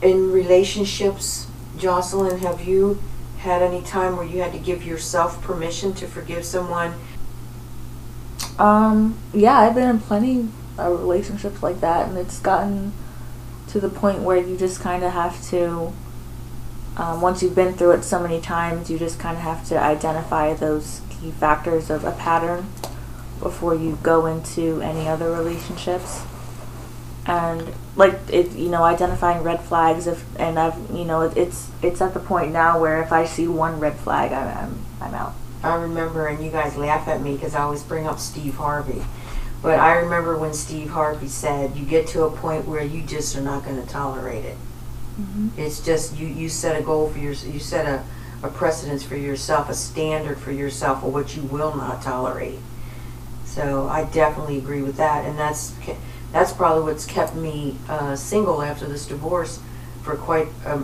In 0.00 0.32
relationships, 0.32 1.48
Jocelyn, 1.76 2.38
have 2.38 2.62
you 2.66 2.98
had 3.40 3.60
any 3.60 3.82
time 3.82 4.16
where 4.16 4.24
you 4.24 4.40
had 4.40 4.54
to 4.54 4.58
give 4.58 4.82
yourself 4.82 5.42
permission 5.42 5.92
to 6.00 6.06
forgive 6.06 6.46
someone? 6.46 6.94
Um, 8.58 9.18
yeah, 9.34 9.58
I've 9.58 9.74
been 9.74 9.90
in 9.90 10.00
plenty 10.00 10.48
of 10.78 10.98
relationships 10.98 11.62
like 11.62 11.82
that, 11.82 12.08
and 12.08 12.16
it's 12.16 12.38
gotten 12.38 12.94
to 13.68 13.80
the 13.80 13.90
point 13.90 14.20
where 14.20 14.38
you 14.38 14.56
just 14.56 14.80
kind 14.80 15.04
of 15.04 15.12
have 15.12 15.46
to, 15.50 15.92
um, 16.96 17.20
once 17.20 17.42
you've 17.42 17.54
been 17.54 17.74
through 17.74 17.92
it 17.92 18.02
so 18.02 18.18
many 18.18 18.40
times, 18.40 18.90
you 18.90 18.98
just 18.98 19.18
kind 19.18 19.36
of 19.36 19.42
have 19.42 19.68
to 19.68 19.78
identify 19.78 20.54
those 20.54 21.02
key 21.10 21.32
factors 21.32 21.90
of 21.90 22.04
a 22.04 22.12
pattern 22.12 22.66
before 23.40 23.74
you 23.74 23.98
go 24.02 24.26
into 24.26 24.80
any 24.82 25.08
other 25.08 25.32
relationships. 25.32 26.22
And 27.26 27.74
like 27.96 28.18
it, 28.32 28.52
you 28.52 28.70
know, 28.70 28.82
identifying 28.82 29.42
red 29.42 29.60
flags. 29.60 30.06
If 30.06 30.24
and 30.38 30.58
I've, 30.58 30.76
you 30.90 31.04
know, 31.04 31.22
it, 31.22 31.36
it's 31.36 31.70
it's 31.82 32.00
at 32.00 32.14
the 32.14 32.20
point 32.20 32.52
now 32.52 32.80
where 32.80 33.02
if 33.02 33.12
I 33.12 33.24
see 33.26 33.46
one 33.46 33.78
red 33.78 33.96
flag, 33.96 34.32
I'm 34.32 34.56
I'm, 34.56 34.84
I'm 35.00 35.14
out. 35.14 35.34
I 35.62 35.74
remember, 35.74 36.26
and 36.26 36.42
you 36.42 36.50
guys 36.50 36.76
laugh 36.76 37.06
at 37.08 37.20
me 37.20 37.34
because 37.34 37.54
I 37.54 37.62
always 37.62 37.82
bring 37.82 38.06
up 38.06 38.18
Steve 38.18 38.54
Harvey. 38.54 39.02
But 39.62 39.78
I 39.78 39.96
remember 39.96 40.38
when 40.38 40.54
Steve 40.54 40.90
Harvey 40.90 41.28
said, 41.28 41.76
"You 41.76 41.84
get 41.84 42.06
to 42.08 42.24
a 42.24 42.30
point 42.30 42.66
where 42.66 42.82
you 42.82 43.02
just 43.02 43.36
are 43.36 43.42
not 43.42 43.64
going 43.64 43.80
to 43.80 43.86
tolerate 43.86 44.46
it. 44.46 44.56
Mm-hmm. 45.20 45.48
It's 45.58 45.84
just 45.84 46.16
you. 46.16 46.26
You 46.26 46.48
set 46.48 46.80
a 46.80 46.82
goal 46.82 47.10
for 47.10 47.18
your. 47.18 47.32
You 47.32 47.58
set 47.58 47.84
a, 47.84 48.02
a 48.46 48.50
precedence 48.50 49.02
for 49.02 49.16
yourself, 49.16 49.68
a 49.68 49.74
standard 49.74 50.38
for 50.38 50.52
yourself 50.52 51.04
of 51.04 51.12
what 51.12 51.36
you 51.36 51.42
will 51.42 51.76
not 51.76 52.00
tolerate. 52.00 52.58
So 53.50 53.88
I 53.88 54.04
definitely 54.04 54.58
agree 54.58 54.80
with 54.80 54.96
that, 54.96 55.24
and 55.24 55.36
that's 55.36 55.74
that's 56.32 56.52
probably 56.52 56.84
what's 56.84 57.04
kept 57.04 57.34
me 57.34 57.76
uh, 57.88 58.14
single 58.14 58.62
after 58.62 58.86
this 58.86 59.06
divorce 59.06 59.58
for 60.02 60.16
quite 60.16 60.46
a 60.64 60.82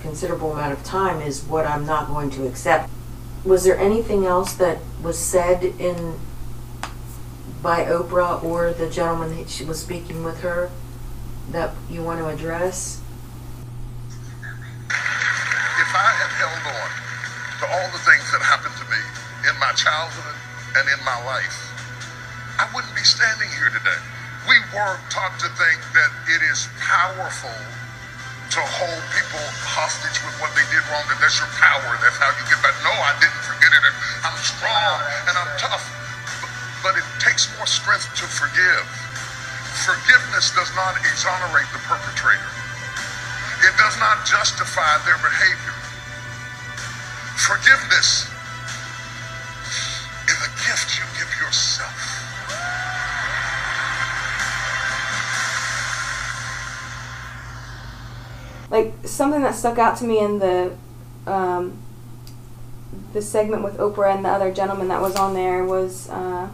considerable 0.00 0.52
amount 0.52 0.74
of 0.74 0.84
time. 0.84 1.22
Is 1.22 1.42
what 1.44 1.66
I'm 1.66 1.86
not 1.86 2.08
going 2.08 2.28
to 2.30 2.46
accept. 2.46 2.90
Was 3.42 3.64
there 3.64 3.78
anything 3.78 4.26
else 4.26 4.52
that 4.54 4.78
was 5.02 5.18
said 5.18 5.64
in 5.64 6.20
by 7.62 7.84
Oprah 7.86 8.42
or 8.44 8.74
the 8.74 8.90
gentleman 8.90 9.36
that 9.38 9.48
she 9.48 9.64
was 9.64 9.80
speaking 9.80 10.24
with 10.24 10.40
her 10.40 10.70
that 11.50 11.74
you 11.88 12.02
want 12.02 12.20
to 12.20 12.28
address? 12.28 13.00
if 15.80 15.94
I 15.94 16.10
had 16.10 16.30
held 16.38 16.64
on 16.74 16.90
to 17.58 17.64
all 17.70 17.88
the 17.90 18.02
things 18.02 18.26
that 18.30 18.42
happened 18.42 18.74
to 18.78 18.86
me 18.90 18.98
in 19.46 19.54
my 19.58 19.70
childhood 19.78 20.34
and 20.74 20.86
in 20.90 21.04
my 21.04 21.18
life, 21.26 21.63
standing 23.04 23.52
here 23.52 23.68
today. 23.68 24.00
We 24.48 24.56
were 24.72 24.96
taught 25.12 25.36
to 25.44 25.48
think 25.60 25.78
that 25.92 26.10
it 26.32 26.40
is 26.48 26.68
powerful 26.80 27.52
to 27.52 28.60
hold 28.64 29.02
people 29.12 29.44
hostage 29.68 30.16
with 30.24 30.32
what 30.40 30.52
they 30.56 30.64
did 30.72 30.80
wrong, 30.88 31.04
that 31.12 31.20
that's 31.20 31.36
your 31.36 31.50
power, 31.60 32.00
that's 32.00 32.16
how 32.16 32.32
you 32.32 32.44
get 32.48 32.60
back. 32.64 32.72
No, 32.80 32.92
I 32.92 33.12
didn't 33.20 33.44
forget 33.44 33.72
it, 33.76 33.82
and 33.84 33.96
I'm 34.24 34.38
strong 34.40 34.96
and 35.28 35.34
I'm 35.36 35.52
tough. 35.60 35.84
But 36.80 36.96
it 36.96 37.04
takes 37.20 37.52
more 37.60 37.68
strength 37.68 38.08
to 38.20 38.26
forgive. 38.28 38.84
Forgiveness 39.84 40.56
does 40.56 40.72
not 40.72 40.96
exonerate 41.04 41.68
the 41.76 41.82
perpetrator. 41.84 42.52
It 43.68 43.74
does 43.76 43.96
not 44.00 44.24
justify 44.24 44.96
their 45.04 45.20
behavior. 45.20 45.76
Forgiveness 47.36 48.32
is 50.30 50.38
a 50.40 50.52
gift 50.64 50.96
you 50.96 51.04
give 51.20 51.32
yourself. 51.40 52.24
Like 58.74 58.92
something 59.04 59.42
that 59.42 59.54
stuck 59.54 59.78
out 59.78 59.96
to 59.96 60.04
me 60.04 60.18
in 60.18 60.40
the 60.40 60.76
um, 61.28 61.78
the 63.12 63.22
segment 63.22 63.62
with 63.62 63.76
Oprah 63.76 64.12
and 64.12 64.24
the 64.24 64.28
other 64.28 64.52
gentleman 64.52 64.88
that 64.88 65.00
was 65.00 65.14
on 65.14 65.32
there 65.34 65.64
was 65.64 66.10
uh, 66.10 66.48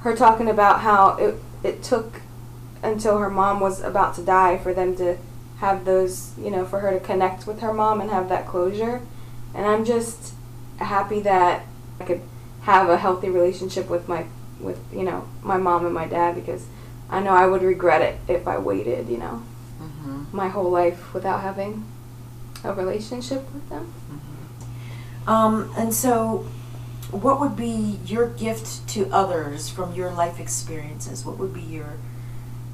her 0.00 0.16
talking 0.16 0.48
about 0.48 0.80
how 0.80 1.14
it 1.16 1.36
it 1.62 1.84
took 1.84 2.22
until 2.82 3.18
her 3.18 3.30
mom 3.30 3.60
was 3.60 3.80
about 3.80 4.16
to 4.16 4.22
die 4.24 4.58
for 4.58 4.74
them 4.74 4.96
to 4.96 5.16
have 5.58 5.84
those 5.84 6.36
you 6.36 6.50
know 6.50 6.64
for 6.64 6.80
her 6.80 6.90
to 6.90 6.98
connect 6.98 7.46
with 7.46 7.60
her 7.60 7.72
mom 7.72 8.00
and 8.00 8.10
have 8.10 8.28
that 8.28 8.44
closure. 8.44 9.00
And 9.54 9.64
I'm 9.64 9.84
just 9.84 10.34
happy 10.78 11.20
that 11.20 11.66
I 12.00 12.04
could 12.04 12.22
have 12.62 12.88
a 12.88 12.98
healthy 12.98 13.30
relationship 13.30 13.88
with 13.88 14.08
my 14.08 14.26
with 14.58 14.80
you 14.92 15.04
know 15.04 15.28
my 15.40 15.56
mom 15.56 15.84
and 15.84 15.94
my 15.94 16.08
dad 16.08 16.34
because 16.34 16.66
I 17.08 17.20
know 17.20 17.30
I 17.30 17.46
would 17.46 17.62
regret 17.62 18.02
it 18.02 18.18
if 18.26 18.48
I 18.48 18.58
waited 18.58 19.08
you 19.08 19.18
know 19.18 19.44
my 20.32 20.48
whole 20.48 20.70
life 20.70 21.12
without 21.14 21.40
having 21.40 21.84
a 22.64 22.72
relationship 22.72 23.52
with 23.52 23.68
them. 23.68 23.92
Um, 25.26 25.72
and 25.76 25.92
so, 25.92 26.46
what 27.10 27.40
would 27.40 27.56
be 27.56 27.98
your 28.04 28.28
gift 28.28 28.86
to 28.88 29.10
others 29.12 29.68
from 29.68 29.94
your 29.94 30.10
life 30.10 30.40
experiences? 30.40 31.24
What 31.24 31.38
would 31.38 31.54
be 31.54 31.60
your 31.60 31.94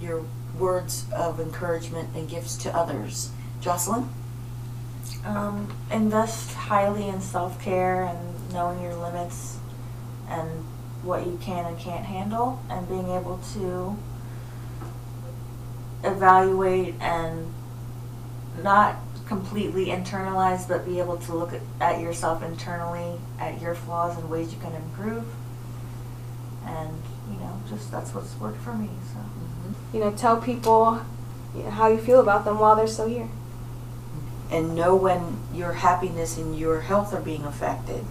your 0.01 0.25
words 0.59 1.07
of 1.13 1.41
encouragement 1.41 2.11
and 2.15 2.29
gifts 2.29 2.57
to 2.59 2.77
others, 2.77 3.31
Jocelyn? 3.61 4.09
Um, 5.25 5.75
invest 5.91 6.53
highly 6.53 7.09
in 7.09 7.21
self 7.21 7.61
care 7.61 8.05
and 8.05 8.53
knowing 8.53 8.83
your 8.83 8.95
limits 8.95 9.59
and 10.29 10.49
what 11.03 11.27
you 11.27 11.39
can 11.41 11.67
and 11.67 11.79
can't 11.79 12.05
handle, 12.05 12.63
and 12.71 12.89
being 12.89 13.09
able 13.11 13.41
to 13.55 13.97
evaluate 16.05 16.95
and 17.01 17.53
not 18.63 18.97
completely 19.27 19.87
internalize, 19.87 20.69
but 20.69 20.85
be 20.85 20.99
able 20.99 21.17
to 21.17 21.35
look 21.35 21.53
at, 21.53 21.63
at 21.81 22.01
yourself 22.01 22.43
internally, 22.43 23.19
at 23.39 23.61
your 23.61 23.75
flaws 23.75 24.17
and 24.19 24.29
ways 24.29 24.53
you 24.53 24.61
can 24.61 24.75
improve. 24.75 25.25
And, 26.67 27.03
you 27.31 27.37
know, 27.39 27.61
just 27.69 27.91
that's 27.91 28.15
what's 28.15 28.35
worked 28.37 28.61
for 28.63 28.75
me. 28.75 28.91
So. 29.13 29.21
you 29.93 30.01
know, 30.01 30.13
tell 30.13 30.41
people 30.41 31.03
how 31.71 31.89
you 31.89 31.99
feel 31.99 32.21
about 32.21 32.45
them 32.45 32.59
while 32.59 32.77
they're 32.77 32.87
still 32.87 33.09
here. 33.09 33.29
And 34.51 34.75
know 34.75 34.95
when 34.95 35.39
your 35.53 35.73
happiness 35.73 36.37
and 36.37 36.59
your 36.59 36.83
health 36.83 37.15
are 37.15 37.21
being 37.21 37.45
affected 37.45 38.05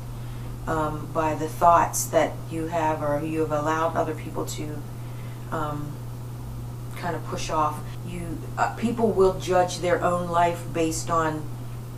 um, 0.67 1.09
by 1.13 1.35
the 1.35 1.47
thoughts 1.47 2.05
that 2.05 2.33
you 2.49 2.67
have 2.67 3.01
or 3.01 3.23
you 3.23 3.41
have 3.41 3.51
allowed 3.51 3.95
other 3.95 4.15
people 4.15 4.45
to 4.45 4.81
um, 5.51 5.91
kind 7.03 7.15
of 7.17 7.25
push 7.25 7.49
off. 7.49 7.79
You 8.07 8.37
uh, 8.57 8.73
people 8.75 9.11
will 9.11 9.37
judge 9.39 9.79
their 9.79 10.01
own 10.01 10.29
life 10.29 10.63
based 10.73 11.09
on 11.09 11.43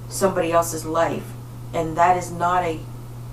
somebody 0.09 0.51
else's 0.51 0.83
life, 0.83 1.27
and 1.73 1.95
that 1.95 2.17
is 2.17 2.31
not 2.31 2.63
a 2.63 2.79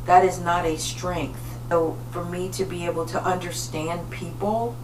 that 0.05 0.25
is 0.25 0.39
not 0.39 0.67
a 0.67 0.77
strength. 0.77 1.41
So 1.71 1.97
for 2.11 2.25
me 2.25 2.51
to 2.51 2.65
be 2.67 2.85
able 2.85 3.07
to 3.07 3.25
understand 3.25 4.11
people, 4.11 4.77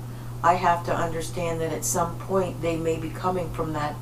I 0.42 0.54
have 0.54 0.84
to 0.86 0.94
understand 0.94 1.60
that 1.60 1.72
at 1.72 1.84
some 1.84 2.18
point 2.18 2.62
they 2.62 2.76
may 2.76 2.96
be 2.96 3.10
coming 3.10 3.52
from 3.52 3.74
that 3.74 3.94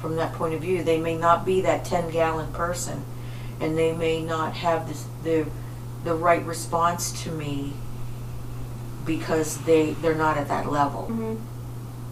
from 0.00 0.16
that 0.16 0.32
point 0.32 0.54
of 0.54 0.62
view. 0.62 0.82
They 0.82 0.98
may 0.98 1.16
not 1.16 1.44
be 1.44 1.60
that 1.60 1.84
10 1.84 2.10
gallon 2.10 2.50
person 2.54 3.04
and 3.60 3.76
they 3.76 3.92
may 3.92 4.22
not 4.22 4.54
have 4.54 4.88
this, 4.88 5.04
the 5.22 5.46
the 6.04 6.14
right 6.14 6.42
response 6.46 7.22
to 7.24 7.30
me 7.30 7.74
because 9.04 9.58
they 9.64 9.90
they're 10.00 10.14
not 10.14 10.38
at 10.38 10.48
that 10.48 10.70
level. 10.70 11.02
Mm-hmm. 11.02 11.49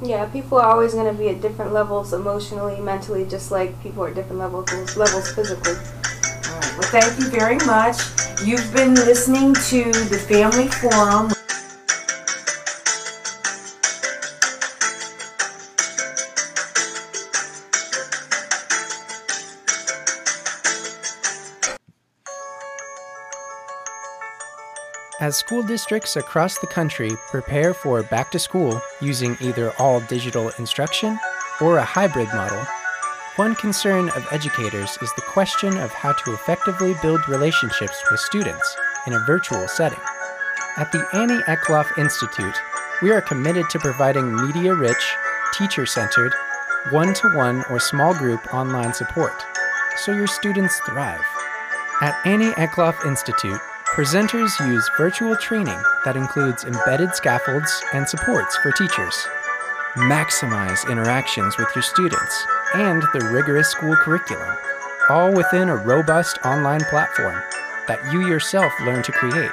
Yeah, 0.01 0.27
people 0.27 0.59
are 0.59 0.71
always 0.71 0.95
going 0.95 1.13
to 1.13 1.19
be 1.19 1.29
at 1.29 1.41
different 1.41 1.73
levels 1.73 2.13
emotionally, 2.13 2.81
mentally, 2.81 3.25
just 3.25 3.51
like 3.51 3.81
people 3.83 4.05
are 4.05 4.09
at 4.09 4.15
different 4.15 4.39
levels 4.39 4.97
levels 4.97 5.33
physically. 5.33 5.73
All 5.75 6.55
right. 6.55 6.79
Well, 6.79 6.89
thank 6.91 7.19
you 7.19 7.29
very 7.31 7.59
much. 7.67 7.97
You've 8.45 8.73
been 8.73 8.95
listening 8.95 9.55
to 9.55 9.91
the 10.09 10.19
Family 10.29 10.69
Forum. 10.69 11.33
As 25.21 25.37
school 25.37 25.65
districts 25.65 26.15
across 26.15 26.59
the 26.59 26.69
country 26.69 27.11
prepare 27.27 27.75
for 27.75 28.05
back 28.05 28.31
to 28.31 28.39
school 28.39 28.81
using 29.01 29.37
either 29.41 29.73
all 29.77 29.99
digital 30.03 30.51
instruction 30.59 31.19
or 31.61 31.79
a 31.79 31.85
hybrid 31.85 32.29
model, 32.29 32.65
one 33.35 33.57
concern 33.57 34.11
of 34.11 34.29
educators 34.31 34.97
is 35.03 35.13
the 35.15 35.23
question 35.23 35.77
of 35.77 35.91
how 35.91 36.13
to 36.13 36.35
effectively 36.35 36.95
build 37.03 37.29
relationships 37.29 38.01
with 38.09 38.21
students 38.21 38.77
in 39.09 39.13
a 39.13 39.25
virtual 39.27 39.67
setting. 39.67 39.99
At 40.77 40.93
the 40.93 41.05
Annie 41.13 41.43
Eklof 41.49 41.99
Institute, 41.99 42.55
we 43.03 43.11
are 43.11 43.21
committed 43.21 43.69
to 43.71 43.81
providing 43.81 44.37
media 44.47 44.73
rich, 44.73 45.17
teacher 45.53 45.85
centered, 45.85 46.33
one 46.91 47.13
to 47.15 47.29
one 47.35 47.65
or 47.71 47.81
small 47.81 48.15
group 48.15 48.55
online 48.55 48.95
support 48.95 49.45
so 49.97 50.13
your 50.13 50.29
students 50.29 50.79
thrive. 50.87 51.25
At 52.01 52.15
Annie 52.25 52.53
Eklof 52.53 53.05
Institute, 53.05 53.59
Presenters 53.99 54.57
use 54.65 54.89
virtual 54.97 55.35
training 55.35 55.83
that 56.05 56.17
includes 56.17 56.63
embedded 56.63 57.17
scaffolds 57.17 57.83
and 57.93 58.09
supports 58.09 58.57
for 58.59 58.71
teachers. 58.71 59.27
Maximize 59.97 60.89
interactions 60.89 61.59
with 61.59 61.67
your 61.75 61.83
students 61.83 62.47
and 62.77 63.03
the 63.13 63.29
rigorous 63.33 63.69
school 63.69 63.97
curriculum, 63.97 64.57
all 65.09 65.35
within 65.35 65.69
a 65.69 65.75
robust 65.75 66.39
online 66.45 66.83
platform 66.83 67.43
that 67.89 67.99
you 68.13 68.25
yourself 68.29 68.73
learn 68.83 69.03
to 69.03 69.11
create. 69.11 69.51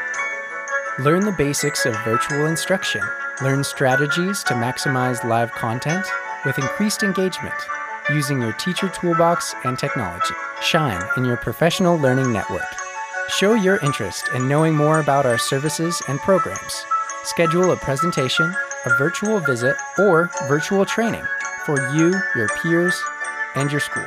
Learn 0.99 1.25
the 1.25 1.31
basics 1.36 1.88
of 1.88 1.97
virtual 2.03 2.45
instruction, 2.45 3.01
learn 3.41 3.63
strategies 3.63 4.43
to 4.43 4.53
maximize 4.53 5.23
live 5.23 5.51
content 5.53 6.05
with 6.45 6.60
increased 6.60 7.01
engagement 7.01 7.55
using 8.12 8.39
your 8.39 8.53
teacher 8.53 8.89
toolbox 8.89 9.55
and 9.63 9.79
technology. 9.79 10.36
Shine 10.62 11.01
in 11.17 11.25
your 11.25 11.38
professional 11.38 11.97
learning 11.97 12.31
network. 12.31 12.85
Show 13.30 13.54
your 13.56 13.78
interest 13.78 14.30
in 14.36 14.48
knowing 14.48 14.76
more 14.76 15.00
about 15.00 15.26
our 15.26 15.40
services 15.40 16.00
and 16.08 16.20
programs. 16.20 16.86
Schedule 17.24 17.72
a 17.72 17.76
presentation, 17.76 18.54
a 18.86 18.90
virtual 18.98 19.40
visit, 19.40 19.76
or 19.98 20.30
virtual 20.48 20.86
training 20.86 21.24
for 21.66 21.80
you, 21.96 22.14
your 22.36 22.50
peers, 22.62 22.96
and 23.56 23.72
your 23.72 23.80
school. 23.80 24.06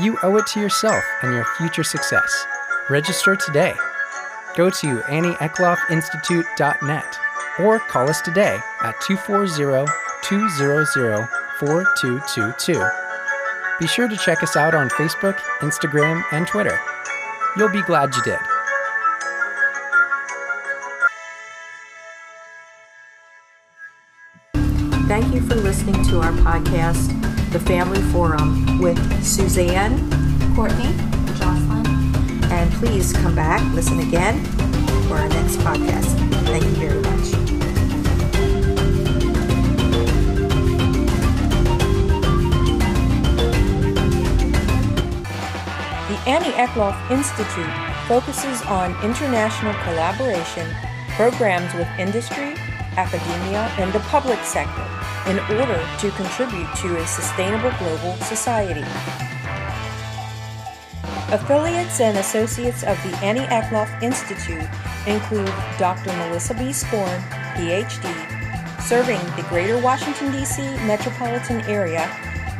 You 0.00 0.18
owe 0.24 0.38
it 0.38 0.48
to 0.48 0.58
yourself 0.60 1.04
and 1.22 1.32
your 1.32 1.44
future 1.56 1.84
success. 1.84 2.44
Register 2.90 3.36
today. 3.36 3.74
Go 4.56 4.70
to 4.70 5.02
annieeckloffinstitute.net 5.02 7.18
or 7.60 7.78
call 7.78 8.10
us 8.10 8.20
today 8.22 8.58
at 8.82 9.00
240 9.02 9.86
200 10.24 11.28
4222. 11.60 12.84
Be 13.78 13.86
sure 13.86 14.08
to 14.08 14.16
check 14.16 14.42
us 14.42 14.56
out 14.56 14.74
on 14.74 14.88
Facebook, 14.90 15.36
Instagram, 15.60 16.24
and 16.32 16.48
Twitter. 16.48 16.80
You'll 17.56 17.70
be 17.70 17.82
glad 17.82 18.14
you 18.14 18.22
did. 18.22 18.38
Thank 25.06 25.34
you 25.34 25.42
for 25.42 25.56
listening 25.56 26.02
to 26.04 26.20
our 26.20 26.32
podcast, 26.32 27.12
The 27.52 27.60
Family 27.60 28.00
Forum, 28.12 28.78
with 28.78 28.98
Suzanne, 29.22 29.98
Courtney, 30.54 30.86
and 30.86 31.36
Jocelyn, 31.36 31.86
and 32.50 32.72
please 32.74 33.12
come 33.12 33.34
back, 33.34 33.60
listen 33.74 34.00
again 34.00 34.42
for 35.08 35.18
our 35.18 35.28
next 35.28 35.56
podcast. 35.56 36.16
Thank 36.46 36.64
you 36.64 36.70
very 36.70 37.00
much. 37.02 37.41
Annie 46.24 46.52
Eklof 46.52 46.94
Institute 47.10 47.66
focuses 48.06 48.62
on 48.66 48.92
international 49.04 49.74
collaboration, 49.82 50.68
programs 51.16 51.74
with 51.74 51.88
industry, 51.98 52.54
academia, 52.96 53.66
and 53.76 53.92
the 53.92 53.98
public 54.06 54.38
sector 54.44 54.86
in 55.26 55.40
order 55.58 55.82
to 55.98 56.10
contribute 56.12 56.68
to 56.76 56.96
a 56.96 57.06
sustainable 57.08 57.72
global 57.76 58.14
society. 58.22 58.84
Affiliates 61.34 61.98
and 61.98 62.16
associates 62.16 62.84
of 62.84 63.02
the 63.02 63.16
Annie 63.24 63.40
Eklof 63.40 63.90
Institute 64.00 64.68
include 65.08 65.52
Dr. 65.76 66.12
Melissa 66.18 66.54
B. 66.54 66.70
Sporn, 66.70 67.20
PhD, 67.56 68.80
serving 68.80 69.18
the 69.34 69.44
greater 69.48 69.80
Washington, 69.80 70.30
D.C. 70.30 70.62
metropolitan 70.86 71.62
area, 71.62 72.08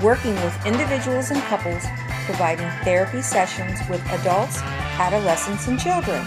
working 0.03 0.35
with 0.35 0.67
individuals 0.67 1.31
and 1.31 1.41
couples, 1.43 1.85
providing 2.25 2.69
therapy 2.85 3.23
sessions 3.23 3.79
with 3.89 4.01
adults, 4.13 4.59
adolescents, 4.99 5.69
and 5.69 5.79
children. 5.79 6.25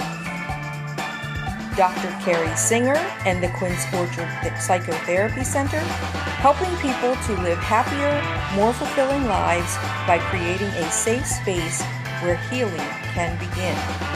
Dr. 1.76 2.08
Carrie 2.24 2.56
Singer 2.56 2.96
and 3.26 3.44
the 3.44 3.50
Quince 3.58 3.86
Orchard 3.94 4.30
Psychotherapy 4.60 5.44
Center, 5.44 5.80
helping 6.40 6.74
people 6.78 7.16
to 7.28 7.42
live 7.42 7.58
happier, 7.58 8.16
more 8.56 8.74
fulfilling 8.74 9.26
lives 9.26 9.76
by 10.08 10.20
creating 10.30 10.68
a 10.68 10.90
safe 10.90 11.26
space 11.26 11.82
where 12.22 12.38
healing 12.50 12.88
can 13.14 13.38
begin. 13.38 14.15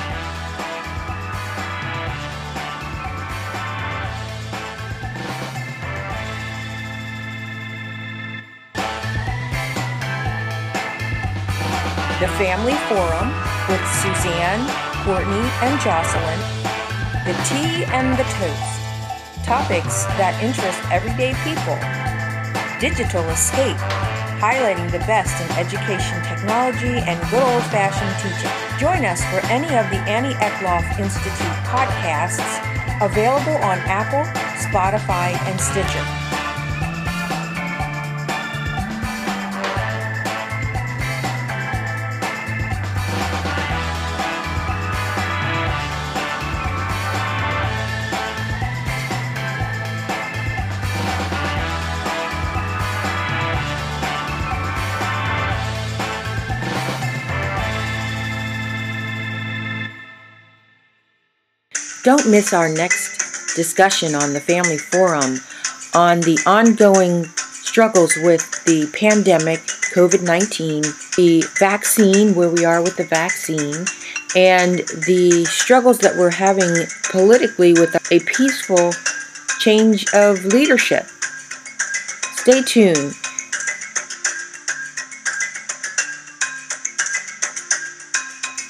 The 12.19 12.27
Family 12.36 12.75
Forum 12.91 13.32
with 13.71 13.79
Suzanne, 14.03 14.67
Courtney, 15.08 15.39
and 15.63 15.79
Jocelyn. 15.79 16.41
The 17.23 17.32
Tea 17.47 17.88
and 17.95 18.12
the 18.19 18.27
Toast. 18.36 19.47
Topics 19.47 20.03
that 20.19 20.36
interest 20.43 20.84
everyday 20.91 21.32
people. 21.47 21.79
Digital 22.84 23.23
Escape. 23.32 23.79
Highlighting 24.43 24.91
the 24.91 24.99
best 25.08 25.32
in 25.39 25.47
education 25.55 26.19
technology 26.27 26.99
and 27.08 27.15
good 27.32 27.39
old 27.39 27.63
fashioned 27.71 28.12
teaching. 28.19 28.51
Join 28.75 29.08
us 29.08 29.23
for 29.32 29.39
any 29.47 29.71
of 29.79 29.88
the 29.88 30.03
Annie 30.03 30.36
Eklof 30.43 30.84
Institute 30.99 31.55
podcasts 31.71 32.60
available 32.99 33.55
on 33.63 33.79
Apple, 33.88 34.27
Spotify, 34.60 35.39
and 35.47 35.55
Stitcher. 35.55 36.28
Don't 62.09 62.31
miss 62.31 62.53
our 62.53 62.67
next 62.67 63.55
discussion 63.55 64.15
on 64.15 64.33
the 64.33 64.39
Family 64.39 64.79
Forum 64.79 65.39
on 65.93 66.21
the 66.21 66.39
ongoing 66.47 67.25
struggles 67.51 68.15
with 68.23 68.65
the 68.65 68.89
pandemic, 68.99 69.59
COVID 69.93 70.23
19, 70.23 70.81
the 71.17 71.43
vaccine, 71.59 72.33
where 72.33 72.49
we 72.49 72.65
are 72.65 72.81
with 72.81 72.97
the 72.97 73.03
vaccine, 73.03 73.85
and 74.35 74.79
the 75.05 75.45
struggles 75.45 75.99
that 75.99 76.15
we're 76.15 76.31
having 76.31 76.87
politically 77.11 77.73
with 77.73 77.93
a 78.11 78.19
peaceful 78.21 78.91
change 79.59 80.11
of 80.15 80.43
leadership. 80.45 81.05
Stay 82.37 82.63
tuned. 82.63 83.13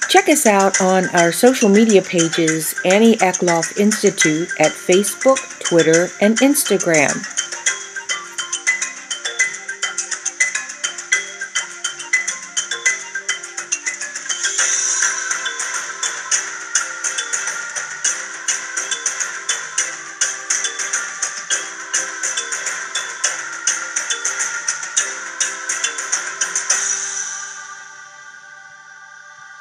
Check 0.09 0.27
us 0.27 0.47
out 0.47 0.81
on 0.81 1.07
our 1.09 1.31
social 1.31 1.69
media 1.69 2.01
pages, 2.01 2.73
Annie 2.83 3.17
Eklof 3.17 3.77
Institute, 3.77 4.49
at 4.59 4.71
Facebook, 4.71 5.37
Twitter, 5.59 6.09
and 6.19 6.35
Instagram. 6.39 7.38